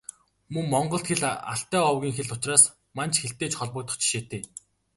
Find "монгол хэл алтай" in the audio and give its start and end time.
0.73-1.81